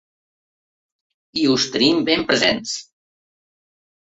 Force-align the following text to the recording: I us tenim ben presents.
I 1.41 1.43
us 1.57 1.67
tenim 1.75 2.01
ben 2.09 2.25
presents. 2.33 2.75